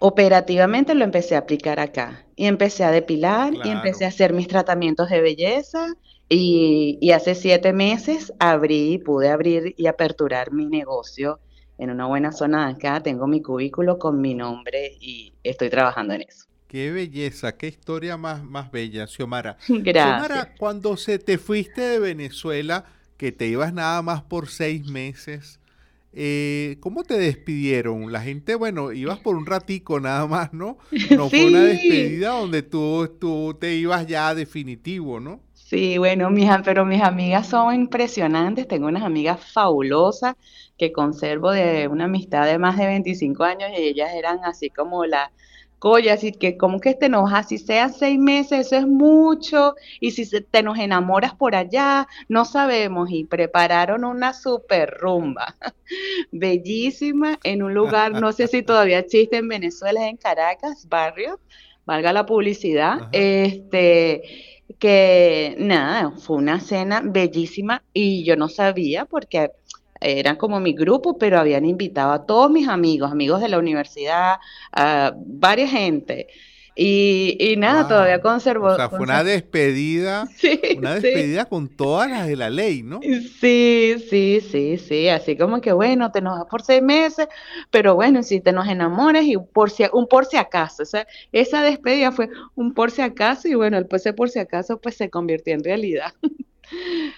operativamente 0.02 0.96
lo 0.96 1.04
empecé 1.04 1.36
a 1.36 1.40
aplicar 1.40 1.80
acá 1.80 2.26
y 2.36 2.48
empecé 2.48 2.84
a 2.84 2.90
depilar 2.90 3.54
y 3.54 3.70
empecé 3.70 4.06
a 4.06 4.08
hacer 4.08 4.34
mis 4.34 4.48
tratamientos 4.48 5.10
de 5.10 5.22
belleza 5.22 5.94
y, 6.28 7.12
hace 7.12 7.36
siete 7.36 7.72
meses 7.72 8.34
abrí, 8.40 8.98
pude 8.98 9.30
abrir 9.30 9.76
y 9.78 9.86
aperturar 9.86 10.52
mi 10.52 10.66
negocio 10.66 11.40
en 11.78 11.92
una 11.92 12.08
buena 12.08 12.32
zona 12.32 12.68
de 12.68 12.74
acá. 12.74 13.04
Tengo 13.04 13.28
mi 13.28 13.44
cubículo 13.44 14.00
con 14.00 14.20
mi 14.22 14.34
nombre 14.34 14.98
y 15.00 15.34
estoy 15.44 15.70
trabajando 15.70 16.16
en 16.16 16.22
eso. 16.22 16.46
Qué 16.72 16.90
belleza, 16.90 17.58
qué 17.58 17.68
historia 17.68 18.16
más, 18.16 18.46
más 18.46 18.72
bella, 18.72 19.06
Xiomara. 19.06 19.58
Gracias. 19.68 20.22
Xiomara, 20.22 20.54
cuando 20.58 20.96
se 20.96 21.20
te 21.20 21.38
fuiste 21.38 21.82
de 21.82 22.00
Venezuela, 22.00 22.86
que 23.18 23.34
te 23.34 23.48
ibas 23.48 23.74
nada 23.74 24.02
más 24.02 24.22
por 24.22 24.48
seis 24.48 24.88
meses, 24.88 25.60
eh, 26.14 26.78
¿cómo 26.80 27.04
te 27.04 27.18
despidieron? 27.18 28.10
La 28.14 28.22
gente, 28.22 28.56
bueno, 28.56 28.94
ibas 28.94 29.20
por 29.20 29.36
un 29.36 29.46
ratico 29.46 30.00
nada 30.00 30.26
más, 30.28 30.54
¿no? 30.54 30.78
No 31.18 31.30
fue 31.30 31.48
una 31.48 31.66
despedida 31.66 32.30
donde 32.30 32.62
tú, 32.64 33.18
tú 33.20 33.54
te 33.60 33.76
ibas 33.76 34.08
ya 34.08 34.34
definitivo, 34.34 35.20
¿no? 35.20 35.42
Sí, 35.54 35.98
bueno, 35.98 36.30
mis, 36.30 36.50
pero 36.64 36.86
mis 36.86 37.02
amigas 37.02 37.48
son 37.48 37.76
impresionantes. 37.76 38.66
Tengo 38.66 38.88
unas 38.88 39.04
amigas 39.04 39.42
fabulosas 39.52 40.36
que 40.78 40.94
conservo 40.94 41.52
de 41.52 41.90
una 41.90 42.06
amistad 42.06 42.46
de 42.46 42.58
más 42.58 42.78
de 42.78 42.86
25 42.86 43.44
años 43.44 43.72
y 43.78 43.82
ellas 43.82 44.12
eran 44.16 44.40
así 44.46 44.70
como 44.70 45.06
la, 45.06 45.34
Coya, 45.82 46.14
así 46.14 46.32
que 46.32 46.58
como 46.58 46.80
que 46.80 46.94
te 46.94 47.08
enojas, 47.08 47.48
si 47.48 47.58
sea 47.58 47.90
seis 47.90 48.20
meses, 48.20 48.68
eso 48.68 48.76
es 48.76 48.86
mucho, 48.86 49.74
y 50.00 50.12
si 50.12 50.30
te 50.44 50.62
nos 50.62 50.78
enamoras 50.78 51.34
por 51.34 51.56
allá, 51.56 52.08
no 52.30 52.46
sabemos, 52.46 53.10
y 53.10 53.24
prepararon 53.24 54.04
una 54.04 54.32
super 54.34 54.96
rumba, 55.00 55.56
bellísima, 56.32 57.40
en 57.44 57.64
un 57.64 57.74
lugar, 57.74 58.12
no 58.12 58.32
sé 58.32 58.46
si 58.46 58.62
todavía 58.64 59.00
existe 59.00 59.38
en 59.38 59.48
Venezuela, 59.48 60.08
en 60.08 60.18
Caracas, 60.18 60.88
barrio, 60.88 61.40
valga 61.84 62.14
la 62.14 62.28
publicidad, 62.28 63.10
este 63.12 64.22
que 64.78 65.56
nada, 65.58 66.12
fue 66.12 66.38
una 66.38 66.60
cena 66.60 67.02
bellísima 67.04 67.82
y 67.92 68.24
yo 68.24 68.36
no 68.36 68.50
sabía 68.50 69.06
porque 69.06 69.50
eran 70.02 70.36
como 70.36 70.60
mi 70.60 70.74
grupo, 70.74 71.18
pero 71.18 71.40
habían 71.40 71.66
invitado 71.66 72.12
a 72.12 72.26
todos 72.26 72.52
mis 72.52 72.68
amigos, 72.68 73.12
amigos 73.12 73.42
de 73.42 73.50
la 73.50 73.60
universidad, 73.60 74.38
a 74.72 75.14
varias 75.16 75.72
gente. 75.72 76.28
Y, 76.74 77.56
nada, 77.58 77.88
todavía 77.88 78.22
conservó. 78.22 78.68
O 78.68 78.76
sea, 78.76 78.90
fue 78.90 79.00
una 79.00 79.24
despedida, 79.24 80.28
una 80.78 80.96
despedida 80.96 81.46
con 81.46 81.68
todas 81.68 82.10
las 82.10 82.28
de 82.28 82.38
la 82.38 82.50
ley, 82.50 82.82
¿no? 82.82 83.02
Sí, 83.02 83.96
sí, 84.10 84.40
sí, 84.42 84.78
sí. 84.78 85.10
Así 85.10 85.36
como 85.36 85.60
que 85.60 85.74
bueno, 85.74 86.12
te 86.12 86.20
enojas 86.20 86.46
por 86.50 86.62
seis 86.62 86.82
meses, 86.82 87.28
pero 87.70 87.96
bueno, 87.96 88.24
si 88.24 88.40
te 88.40 88.54
nos 88.54 88.68
enamoras 88.68 89.26
y 89.26 89.38
por 89.38 89.70
si, 89.70 89.84
un 89.92 90.08
por 90.08 90.26
si 90.26 90.38
acaso. 90.38 90.84
O 90.84 90.86
sea, 90.86 91.06
esa 91.34 91.62
despedida 91.62 92.12
fue 92.12 92.30
un 92.56 92.74
por 92.74 92.90
si 92.90 93.02
acaso 93.02 93.50
y 93.50 93.56
bueno, 93.56 93.78
el 93.78 93.86
pues 93.86 94.04
por 94.16 94.30
si 94.30 94.40
acaso 94.40 94.80
pues 94.80 94.96
se 94.96 95.10
convirtió 95.10 95.54
en 95.54 95.64
realidad. 95.64 96.14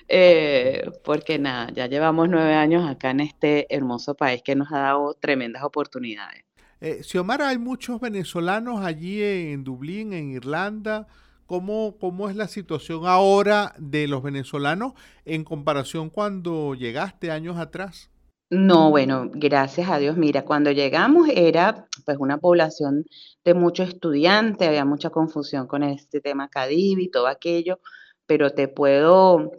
Eh, 0.07 0.89
porque 1.03 1.39
nada, 1.39 1.71
ya 1.71 1.87
llevamos 1.87 2.29
nueve 2.29 2.53
años 2.53 2.89
acá 2.89 3.11
en 3.11 3.21
este 3.21 3.73
hermoso 3.73 4.15
país 4.15 4.41
que 4.43 4.55
nos 4.55 4.71
ha 4.71 4.79
dado 4.79 5.13
tremendas 5.13 5.63
oportunidades. 5.63 6.43
Eh, 6.81 7.01
Xiomara, 7.01 7.49
hay 7.49 7.57
muchos 7.57 8.01
venezolanos 8.01 8.83
allí 8.83 9.23
en 9.23 9.63
Dublín, 9.63 10.13
en 10.13 10.31
Irlanda. 10.31 11.07
¿Cómo, 11.45 11.97
¿Cómo 11.99 12.29
es 12.29 12.35
la 12.35 12.47
situación 12.47 13.05
ahora 13.05 13.73
de 13.77 14.07
los 14.07 14.23
venezolanos 14.23 14.93
en 15.25 15.43
comparación 15.43 16.09
cuando 16.09 16.73
llegaste 16.73 17.31
años 17.31 17.57
atrás? 17.57 18.09
No, 18.49 18.91
bueno, 18.91 19.31
gracias 19.33 19.89
a 19.89 19.97
Dios. 19.97 20.15
Mira, 20.15 20.45
cuando 20.45 20.71
llegamos 20.71 21.27
era 21.33 21.87
pues 22.05 22.17
una 22.19 22.37
población 22.37 23.05
de 23.43 23.53
muchos 23.55 23.89
estudiantes, 23.89 24.67
había 24.67 24.85
mucha 24.85 25.09
confusión 25.09 25.65
con 25.67 25.81
este 25.81 26.21
tema 26.21 26.49
CADIV 26.49 26.99
y 26.99 27.09
todo 27.09 27.27
aquello, 27.27 27.79
pero 28.25 28.51
te 28.51 28.67
puedo 28.67 29.51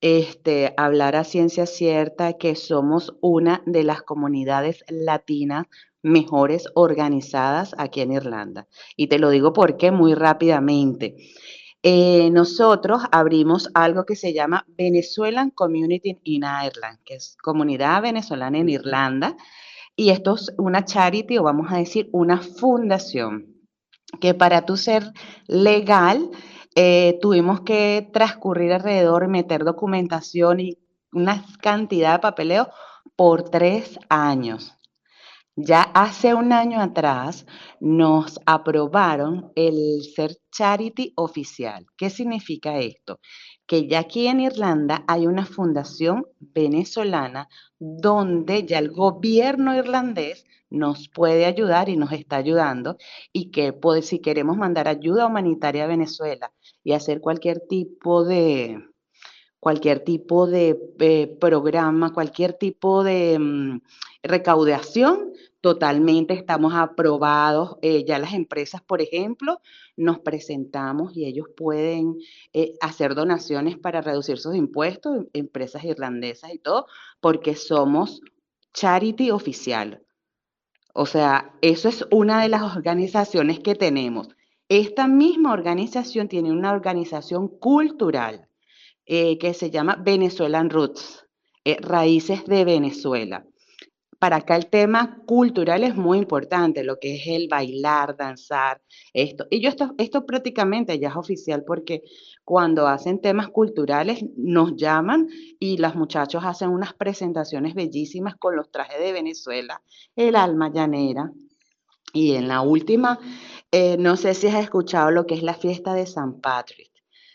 este, 0.00 0.72
hablar 0.76 1.16
a 1.16 1.24
ciencia 1.24 1.66
cierta 1.66 2.34
que 2.34 2.54
somos 2.56 3.16
una 3.20 3.62
de 3.66 3.84
las 3.84 4.02
comunidades 4.02 4.84
latinas 4.88 5.66
mejores 6.02 6.66
organizadas 6.74 7.74
aquí 7.76 8.00
en 8.00 8.12
Irlanda. 8.12 8.66
Y 8.96 9.08
te 9.08 9.18
lo 9.18 9.30
digo 9.30 9.52
porque 9.52 9.90
muy 9.90 10.14
rápidamente. 10.14 11.16
Eh, 11.82 12.30
nosotros 12.30 13.02
abrimos 13.10 13.70
algo 13.74 14.04
que 14.04 14.16
se 14.16 14.32
llama 14.34 14.66
Venezuelan 14.68 15.50
Community 15.50 16.18
in 16.24 16.42
Ireland, 16.42 16.98
que 17.04 17.14
es 17.14 17.36
comunidad 17.42 18.02
venezolana 18.02 18.58
en 18.58 18.68
Irlanda. 18.68 19.36
Y 19.96 20.10
esto 20.10 20.34
es 20.34 20.52
una 20.58 20.84
charity 20.84 21.38
o 21.38 21.42
vamos 21.42 21.72
a 21.72 21.78
decir 21.78 22.08
una 22.12 22.38
fundación 22.38 23.60
que 24.20 24.34
para 24.34 24.66
tu 24.66 24.76
ser 24.76 25.12
legal 25.46 26.30
eh, 26.74 27.18
tuvimos 27.20 27.60
que 27.62 28.08
transcurrir 28.12 28.72
alrededor, 28.72 29.28
meter 29.28 29.64
documentación 29.64 30.60
y 30.60 30.78
una 31.12 31.44
cantidad 31.60 32.14
de 32.14 32.18
papeleo 32.20 32.68
por 33.16 33.50
tres 33.50 33.98
años. 34.08 34.74
Ya 35.56 35.82
hace 35.82 36.32
un 36.34 36.52
año 36.52 36.80
atrás 36.80 37.44
nos 37.80 38.40
aprobaron 38.46 39.52
el 39.56 40.02
ser 40.14 40.36
charity 40.50 41.12
oficial. 41.16 41.86
¿Qué 41.96 42.08
significa 42.08 42.78
esto? 42.78 43.20
Que 43.70 43.86
ya 43.86 44.00
aquí 44.00 44.26
en 44.26 44.40
Irlanda 44.40 45.04
hay 45.06 45.28
una 45.28 45.46
fundación 45.46 46.26
venezolana 46.40 47.48
donde 47.78 48.66
ya 48.66 48.80
el 48.80 48.90
gobierno 48.90 49.76
irlandés 49.76 50.44
nos 50.70 51.08
puede 51.08 51.44
ayudar 51.46 51.88
y 51.88 51.96
nos 51.96 52.10
está 52.10 52.34
ayudando 52.38 52.96
y 53.32 53.52
que 53.52 53.72
si 54.02 54.18
queremos 54.18 54.56
mandar 54.56 54.88
ayuda 54.88 55.26
humanitaria 55.26 55.84
a 55.84 55.86
Venezuela 55.86 56.52
y 56.82 56.94
hacer 56.94 57.20
cualquier 57.20 57.60
tipo 57.68 58.24
de 58.24 58.82
cualquier 59.60 60.00
tipo 60.00 60.48
de 60.48 60.76
eh, 60.98 61.36
programa, 61.38 62.12
cualquier 62.12 62.54
tipo 62.54 63.04
de 63.04 63.38
mm, 63.38 63.82
recaudación, 64.24 65.32
totalmente 65.60 66.34
estamos 66.34 66.74
aprobados. 66.74 67.76
Eh, 67.82 68.04
ya 68.04 68.18
las 68.18 68.32
empresas, 68.32 68.82
por 68.82 69.02
ejemplo, 69.02 69.60
nos 69.96 70.20
presentamos 70.20 71.16
y 71.16 71.26
ellos 71.26 71.46
pueden 71.56 72.16
eh, 72.52 72.74
hacer 72.80 73.14
donaciones 73.14 73.78
para 73.78 74.00
reducir 74.00 74.38
sus 74.38 74.56
impuestos, 74.56 75.16
em, 75.16 75.26
empresas 75.32 75.84
irlandesas 75.84 76.52
y 76.54 76.58
todo, 76.58 76.86
porque 77.20 77.54
somos 77.54 78.22
charity 78.72 79.30
oficial. 79.30 80.02
O 80.94 81.06
sea, 81.06 81.54
eso 81.62 81.88
es 81.88 82.04
una 82.10 82.42
de 82.42 82.48
las 82.48 82.62
organizaciones 82.62 83.60
que 83.60 83.74
tenemos. 83.74 84.28
Esta 84.68 85.08
misma 85.08 85.52
organización 85.52 86.28
tiene 86.28 86.52
una 86.52 86.72
organización 86.72 87.48
cultural 87.48 88.48
eh, 89.06 89.38
que 89.38 89.54
se 89.54 89.70
llama 89.70 89.96
Venezuelan 89.96 90.70
Roots, 90.70 91.26
Raíces 91.82 92.46
de 92.46 92.64
Venezuela. 92.64 93.44
Para 94.20 94.36
acá 94.36 94.54
el 94.54 94.68
tema 94.68 95.16
cultural 95.26 95.82
es 95.82 95.96
muy 95.96 96.18
importante, 96.18 96.84
lo 96.84 96.98
que 97.00 97.16
es 97.16 97.22
el 97.26 97.48
bailar, 97.48 98.16
danzar, 98.16 98.82
esto. 99.14 99.46
Y 99.50 99.60
yo 99.60 99.70
esto, 99.70 99.94
esto 99.96 100.26
prácticamente 100.26 100.98
ya 100.98 101.08
es 101.08 101.16
oficial 101.16 101.64
porque 101.66 102.02
cuando 102.44 102.86
hacen 102.86 103.20
temas 103.20 103.48
culturales 103.48 104.22
nos 104.36 104.76
llaman 104.76 105.26
y 105.58 105.78
los 105.78 105.94
muchachos 105.94 106.44
hacen 106.44 106.68
unas 106.68 106.92
presentaciones 106.92 107.74
bellísimas 107.74 108.36
con 108.36 108.56
los 108.56 108.70
trajes 108.70 109.00
de 109.00 109.12
Venezuela, 109.12 109.82
el 110.14 110.36
alma 110.36 110.70
llanera. 110.70 111.32
Y 112.12 112.34
en 112.34 112.46
la 112.46 112.60
última 112.60 113.18
eh, 113.72 113.96
no 113.98 114.16
sé 114.16 114.34
si 114.34 114.48
has 114.48 114.62
escuchado 114.62 115.12
lo 115.12 115.26
que 115.26 115.34
es 115.34 115.42
la 115.42 115.54
fiesta 115.54 115.94
de 115.94 116.04
San 116.04 116.40
Patrick. 116.40 116.90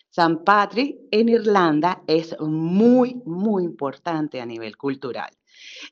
San 0.09 0.43
Patrick 0.43 0.97
en 1.11 1.29
Irlanda 1.29 2.03
es 2.07 2.39
muy, 2.39 3.21
muy 3.25 3.63
importante 3.63 4.39
a 4.39 4.45
nivel 4.45 4.77
cultural. 4.77 5.31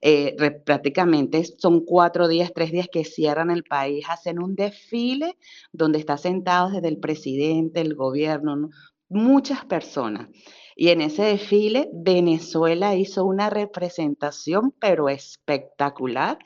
Eh, 0.02 0.36
prácticamente 0.66 1.44
son 1.58 1.86
cuatro 1.86 2.28
días, 2.28 2.52
tres 2.54 2.72
días 2.72 2.88
que 2.92 3.06
cierran 3.06 3.52
el 3.52 3.64
país, 3.64 4.06
hacen 4.10 4.42
un 4.42 4.56
desfile 4.56 5.38
donde 5.72 6.00
está 6.00 6.18
sentado 6.18 6.70
desde 6.72 6.88
el 6.88 6.98
presidente, 7.00 7.82
el 7.82 7.96
gobierno, 7.96 8.70
muchas 9.10 9.66
personas. 9.66 10.30
Y 10.76 10.90
en 10.90 11.02
ese 11.02 11.24
desfile 11.24 11.90
Venezuela 11.94 12.96
hizo 12.96 13.26
una 13.26 13.50
representación, 13.50 14.74
pero 14.80 15.10
espectacular, 15.10 16.40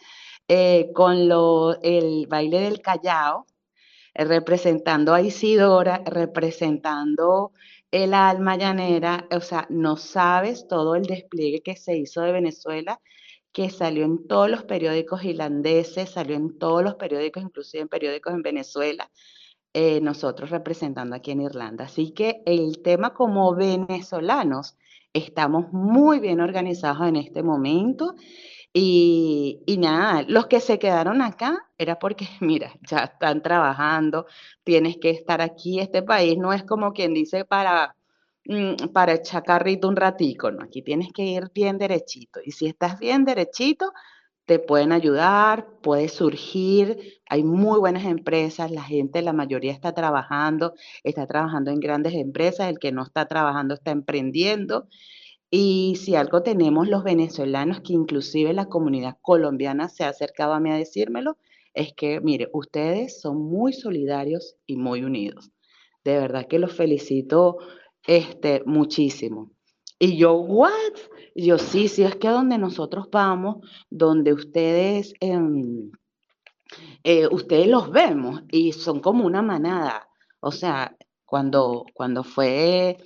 eh, 0.47 0.91
con 0.93 1.27
lo, 1.27 1.81
el 1.81 2.27
baile 2.27 2.61
del 2.61 2.81
Callao, 2.81 3.45
representando 4.13 5.13
a 5.13 5.21
Isidora, 5.21 6.01
representando 6.05 7.51
el 7.91 8.13
alma 8.13 8.57
llanera, 8.57 9.27
o 9.31 9.39
sea, 9.41 9.65
no 9.69 9.97
sabes 9.97 10.67
todo 10.67 10.95
el 10.95 11.03
despliegue 11.03 11.61
que 11.61 11.75
se 11.75 11.97
hizo 11.97 12.21
de 12.21 12.31
Venezuela, 12.31 12.99
que 13.51 13.69
salió 13.69 14.05
en 14.05 14.27
todos 14.27 14.49
los 14.49 14.63
periódicos 14.63 15.23
irlandeses, 15.23 16.11
salió 16.11 16.35
en 16.35 16.59
todos 16.59 16.83
los 16.83 16.95
periódicos, 16.95 17.43
inclusive 17.43 17.81
en 17.81 17.87
periódicos 17.87 18.33
en 18.33 18.41
Venezuela, 18.43 19.09
eh, 19.73 20.01
nosotros 20.01 20.49
representando 20.49 21.15
aquí 21.15 21.31
en 21.31 21.41
Irlanda. 21.41 21.85
Así 21.85 22.11
que 22.11 22.41
el 22.45 22.81
tema 22.81 23.13
como 23.13 23.55
venezolanos, 23.55 24.77
estamos 25.13 25.71
muy 25.71 26.19
bien 26.19 26.41
organizados 26.41 27.07
en 27.07 27.15
este 27.15 27.41
momento 27.41 28.15
y, 28.79 29.77
nada, 29.79 30.23
los 30.27 30.47
que 30.47 30.59
se 30.59 30.77
quedaron 30.77 31.21
acá 31.21 31.57
era 31.77 31.97
porque, 31.99 32.27
mira, 32.41 32.73
ya 32.87 32.99
están 32.99 33.41
trabajando, 33.41 34.27
tienes 34.63 34.97
que 34.97 35.09
estar 35.09 35.41
aquí. 35.41 35.79
Este 35.79 36.03
país 36.03 36.37
no 36.37 36.53
es 36.53 36.63
como 36.63 36.93
quien 36.93 37.13
dice 37.13 37.45
para, 37.45 37.95
mm, 38.45 38.89
para 38.93 39.13
echar 39.13 39.43
carrito 39.43 39.87
un 39.87 39.95
ratico, 39.95 40.51
¿no? 40.51 40.63
Aquí 40.63 40.81
tienes 40.83 41.11
que 41.13 41.23
ir 41.23 41.51
bien 41.53 41.77
derechito. 41.77 42.39
Y 42.45 42.51
si 42.51 42.67
estás 42.67 42.99
bien 42.99 43.25
derechito, 43.25 43.91
te 44.45 44.59
pueden 44.59 44.91
ayudar, 44.91 45.67
puede 45.81 46.07
surgir, 46.09 47.19
hay 47.29 47.43
muy 47.43 47.79
buenas 47.79 48.05
empresas, 48.05 48.71
la 48.71 48.83
gente, 48.83 49.21
la 49.21 49.33
mayoría 49.33 49.73
está 49.73 49.93
trabajando, 49.93 50.73
está 51.03 51.27
trabajando 51.27 51.71
en 51.71 51.79
grandes 51.79 52.13
empresas, 52.13 52.69
el 52.69 52.79
que 52.79 52.91
no 52.91 53.03
está 53.03 53.27
trabajando 53.27 53.73
está 53.73 53.91
emprendiendo. 53.91 54.87
Y 55.49 55.95
si 55.95 56.15
algo 56.15 56.43
tenemos 56.43 56.87
los 56.87 57.03
venezolanos, 57.03 57.81
que 57.81 57.93
inclusive 57.93 58.53
la 58.53 58.65
comunidad 58.65 59.17
colombiana 59.21 59.87
se 59.87 60.03
ha 60.03 60.09
acercado 60.09 60.53
a 60.53 60.59
mí 60.59 60.71
a 60.71 60.75
decírmelo, 60.75 61.37
es 61.73 61.93
que, 61.93 62.19
mire, 62.19 62.49
ustedes 62.53 63.21
son 63.21 63.37
muy 63.37 63.71
solidarios 63.71 64.55
y 64.65 64.77
muy 64.77 65.03
unidos. 65.03 65.51
De 66.03 66.17
verdad 66.19 66.47
que 66.47 66.59
los 66.59 66.73
felicito 66.73 67.57
este, 68.05 68.63
muchísimo. 68.65 69.51
Y 69.99 70.17
yo, 70.17 70.33
¿what? 70.33 70.71
yo, 71.35 71.57
sí, 71.57 71.87
sí, 71.87 72.03
es 72.03 72.15
que 72.15 72.29
donde 72.29 72.57
nosotros 72.57 73.09
vamos, 73.11 73.57
donde 73.89 74.33
ustedes, 74.33 75.13
em, 75.19 75.91
eh, 77.03 77.27
ustedes 77.31 77.67
los 77.67 77.91
vemos 77.91 78.43
y 78.51 78.73
son 78.73 78.99
como 78.99 79.25
una 79.25 79.41
manada. 79.41 80.07
O 80.39 80.51
sea, 80.51 80.95
cuando, 81.25 81.85
cuando 81.93 82.23
fue 82.23 82.97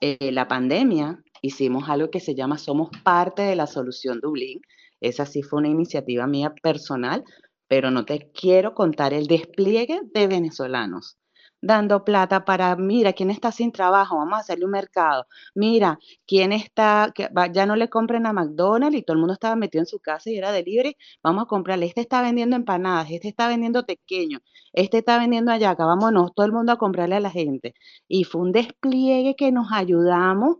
eh, 0.00 0.32
la 0.32 0.48
pandemia, 0.48 1.22
hicimos 1.42 1.88
algo 1.88 2.10
que 2.10 2.20
se 2.20 2.34
llama 2.34 2.58
Somos 2.58 2.90
parte 3.04 3.42
de 3.42 3.56
la 3.56 3.66
solución 3.66 4.20
Dublín. 4.20 4.60
Esa 5.00 5.26
sí 5.26 5.42
fue 5.42 5.60
una 5.60 5.68
iniciativa 5.68 6.26
mía 6.26 6.54
personal, 6.62 7.24
pero 7.68 7.90
no 7.90 8.04
te 8.04 8.30
quiero 8.32 8.74
contar 8.74 9.12
el 9.14 9.26
despliegue 9.26 10.00
de 10.12 10.26
venezolanos 10.26 11.18
dando 11.60 12.04
plata 12.04 12.44
para, 12.44 12.76
mira, 12.76 13.12
quién 13.12 13.30
está 13.30 13.52
sin 13.52 13.72
trabajo, 13.72 14.16
vamos 14.16 14.34
a 14.34 14.40
hacerle 14.40 14.64
un 14.64 14.70
mercado. 14.72 15.26
Mira, 15.54 15.98
quién 16.26 16.52
está, 16.52 17.12
ya 17.52 17.66
no 17.66 17.76
le 17.76 17.88
compren 17.88 18.26
a 18.26 18.32
McDonald's 18.32 18.98
y 18.98 19.02
todo 19.02 19.14
el 19.14 19.20
mundo 19.20 19.34
estaba 19.34 19.56
metido 19.56 19.82
en 19.82 19.86
su 19.86 19.98
casa 20.00 20.30
y 20.30 20.38
era 20.38 20.52
delivery, 20.52 20.96
vamos 21.22 21.44
a 21.44 21.46
comprarle. 21.46 21.86
Este 21.86 22.00
está 22.00 22.22
vendiendo 22.22 22.56
empanadas, 22.56 23.10
este 23.10 23.28
está 23.28 23.48
vendiendo 23.48 23.84
pequeño, 23.84 24.40
este 24.72 24.98
está 24.98 25.18
vendiendo 25.18 25.52
ayaca, 25.52 25.84
vámonos, 25.84 26.32
todo 26.34 26.46
el 26.46 26.52
mundo 26.52 26.72
a 26.72 26.78
comprarle 26.78 27.16
a 27.16 27.20
la 27.20 27.30
gente. 27.30 27.74
Y 28.06 28.24
fue 28.24 28.42
un 28.42 28.52
despliegue 28.52 29.34
que 29.36 29.52
nos 29.52 29.72
ayudamos, 29.72 30.58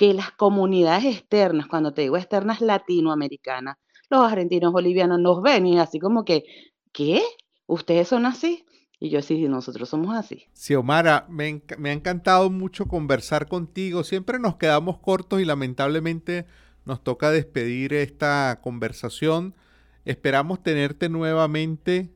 que 0.00 0.14
las 0.14 0.30
comunidades 0.30 1.04
externas, 1.04 1.66
cuando 1.66 1.92
te 1.92 2.00
digo 2.00 2.16
externas 2.16 2.62
latinoamericanas, 2.62 3.76
los 4.08 4.32
argentinos, 4.32 4.72
bolivianos 4.72 5.20
nos 5.20 5.42
ven 5.42 5.66
y 5.66 5.78
así 5.78 5.98
como 5.98 6.24
que, 6.24 6.44
¿qué? 6.90 7.20
¿Ustedes 7.66 8.08
son 8.08 8.24
así? 8.24 8.64
Y 8.98 9.10
yo 9.10 9.20
sí, 9.20 9.46
nosotros 9.46 9.90
somos 9.90 10.16
así. 10.16 10.46
Xiomara, 10.54 11.26
me, 11.28 11.62
me 11.76 11.90
ha 11.90 11.92
encantado 11.92 12.48
mucho 12.48 12.86
conversar 12.86 13.46
contigo. 13.46 14.02
Siempre 14.02 14.38
nos 14.38 14.56
quedamos 14.56 14.96
cortos 15.00 15.38
y 15.42 15.44
lamentablemente 15.44 16.46
nos 16.86 17.04
toca 17.04 17.30
despedir 17.30 17.92
esta 17.92 18.60
conversación. 18.62 19.54
Esperamos 20.06 20.62
tenerte 20.62 21.10
nuevamente, 21.10 22.10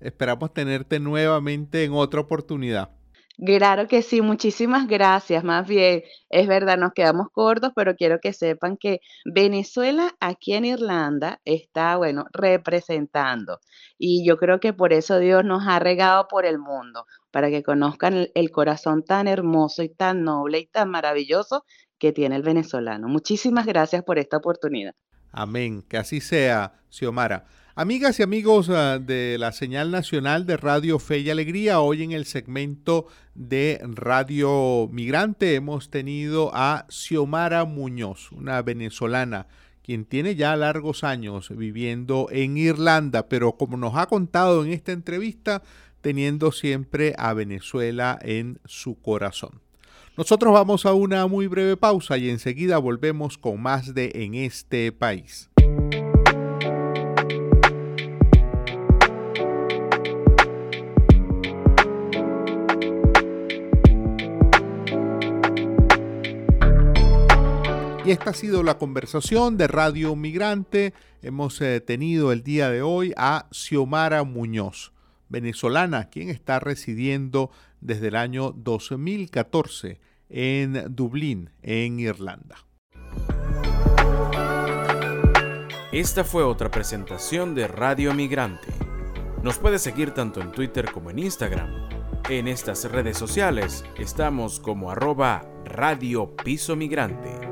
esperamos 0.00 0.54
tenerte 0.54 0.98
nuevamente 0.98 1.84
en 1.84 1.92
otra 1.92 2.22
oportunidad. 2.22 2.97
Claro 3.44 3.86
que 3.86 4.02
sí, 4.02 4.20
muchísimas 4.20 4.88
gracias. 4.88 5.44
Más 5.44 5.66
bien, 5.68 6.02
es 6.28 6.48
verdad, 6.48 6.76
nos 6.76 6.92
quedamos 6.92 7.28
cortos, 7.30 7.70
pero 7.74 7.94
quiero 7.94 8.18
que 8.18 8.32
sepan 8.32 8.76
que 8.76 9.00
Venezuela 9.24 10.12
aquí 10.18 10.54
en 10.54 10.64
Irlanda 10.64 11.40
está, 11.44 11.96
bueno, 11.96 12.26
representando. 12.32 13.60
Y 13.96 14.26
yo 14.26 14.38
creo 14.38 14.58
que 14.58 14.72
por 14.72 14.92
eso 14.92 15.20
Dios 15.20 15.44
nos 15.44 15.68
ha 15.68 15.78
regado 15.78 16.26
por 16.26 16.46
el 16.46 16.58
mundo, 16.58 17.06
para 17.30 17.48
que 17.48 17.62
conozcan 17.62 18.26
el, 18.34 18.50
corazón 18.50 19.04
tan 19.04 19.28
hermoso 19.28 19.84
y 19.84 19.88
tan 19.88 20.24
noble 20.24 20.58
y 20.58 20.66
tan 20.66 20.90
maravilloso 20.90 21.64
que 21.96 22.12
tiene 22.12 22.34
el 22.34 22.42
venezolano. 22.42 23.06
Muchísimas 23.06 23.66
gracias 23.66 24.02
por 24.02 24.18
esta 24.18 24.38
oportunidad. 24.38 24.94
Amén, 25.30 25.82
que 25.82 25.96
así 25.96 26.20
sea, 26.20 26.72
Xiomara. 26.90 27.46
Amigas 27.80 28.18
y 28.18 28.24
amigos 28.24 28.70
ah, 28.70 28.98
de 28.98 29.36
la 29.38 29.52
señal 29.52 29.92
nacional 29.92 30.46
de 30.46 30.56
Radio 30.56 30.98
Fe 30.98 31.20
y 31.20 31.30
Alegría, 31.30 31.78
hoy 31.78 32.02
en 32.02 32.10
el 32.10 32.24
segmento 32.24 33.06
de 33.36 33.80
Radio 33.84 34.88
Migrante 34.90 35.54
hemos 35.54 35.88
tenido 35.88 36.50
a 36.52 36.86
Xiomara 36.88 37.64
Muñoz, 37.66 38.32
una 38.32 38.60
venezolana, 38.62 39.46
quien 39.84 40.06
tiene 40.06 40.34
ya 40.34 40.56
largos 40.56 41.04
años 41.04 41.56
viviendo 41.56 42.26
en 42.32 42.56
Irlanda, 42.58 43.28
pero 43.28 43.52
como 43.52 43.76
nos 43.76 43.94
ha 43.94 44.06
contado 44.06 44.64
en 44.64 44.72
esta 44.72 44.90
entrevista, 44.90 45.62
teniendo 46.00 46.50
siempre 46.50 47.14
a 47.16 47.32
Venezuela 47.32 48.18
en 48.22 48.58
su 48.64 49.00
corazón. 49.00 49.60
Nosotros 50.16 50.52
vamos 50.52 50.84
a 50.84 50.94
una 50.94 51.28
muy 51.28 51.46
breve 51.46 51.76
pausa 51.76 52.18
y 52.18 52.28
enseguida 52.28 52.78
volvemos 52.78 53.38
con 53.38 53.62
más 53.62 53.94
de 53.94 54.10
En 54.16 54.34
este 54.34 54.90
país. 54.90 55.48
Y 68.08 68.12
esta 68.12 68.30
ha 68.30 68.32
sido 68.32 68.62
la 68.62 68.78
conversación 68.78 69.58
de 69.58 69.66
Radio 69.68 70.16
Migrante. 70.16 70.94
Hemos 71.20 71.60
eh, 71.60 71.82
tenido 71.82 72.32
el 72.32 72.42
día 72.42 72.70
de 72.70 72.80
hoy 72.80 73.12
a 73.18 73.48
Xiomara 73.50 74.24
Muñoz, 74.24 74.94
venezolana, 75.28 76.08
quien 76.08 76.30
está 76.30 76.58
residiendo 76.58 77.50
desde 77.82 78.08
el 78.08 78.16
año 78.16 78.52
2014 78.56 80.00
en 80.30 80.84
Dublín, 80.96 81.50
en 81.60 82.00
Irlanda. 82.00 82.56
Esta 85.92 86.24
fue 86.24 86.44
otra 86.44 86.70
presentación 86.70 87.54
de 87.54 87.68
Radio 87.68 88.14
Migrante. 88.14 88.68
Nos 89.42 89.58
puede 89.58 89.78
seguir 89.78 90.12
tanto 90.12 90.40
en 90.40 90.50
Twitter 90.52 90.90
como 90.92 91.10
en 91.10 91.18
Instagram. 91.18 91.90
En 92.30 92.48
estas 92.48 92.90
redes 92.90 93.18
sociales 93.18 93.84
estamos 93.98 94.60
como 94.60 94.90
arroba 94.90 95.44
Radio 95.66 96.34
Piso 96.36 96.74
Migrante. 96.74 97.47